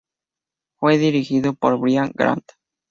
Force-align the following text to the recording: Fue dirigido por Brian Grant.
Fue 0.79 0.97
dirigido 0.97 1.53
por 1.53 1.77
Brian 1.77 2.09
Grant. 2.15 2.43